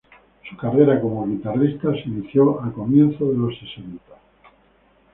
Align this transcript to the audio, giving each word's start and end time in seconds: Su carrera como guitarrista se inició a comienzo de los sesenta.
Su 0.49 0.57
carrera 0.57 0.99
como 0.99 1.27
guitarrista 1.27 1.91
se 1.93 2.09
inició 2.09 2.59
a 2.59 2.73
comienzo 2.73 3.23
de 3.31 3.37
los 3.37 3.55
sesenta. 3.59 4.15